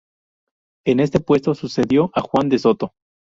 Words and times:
En 0.83 0.99
este 0.99 1.19
puesto 1.19 1.53
sucedió 1.53 2.09
a 2.15 2.21
Juan 2.21 2.49
de 2.49 2.57
Soto. 2.57 2.95